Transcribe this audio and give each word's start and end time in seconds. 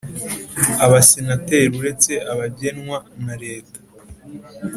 Abasenateri 0.85 1.73
uretse 1.79 2.11
abagenwa 2.31 2.97
na 3.25 3.33
leta 3.43 3.79